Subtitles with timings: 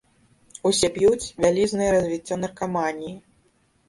[0.69, 3.13] Усе п'юць, вялізнае развіццё наркаманіі.